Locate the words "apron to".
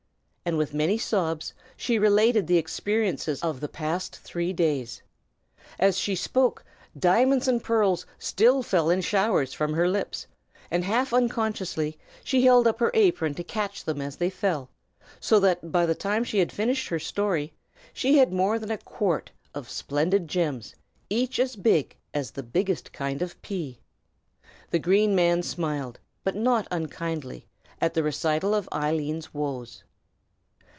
12.95-13.43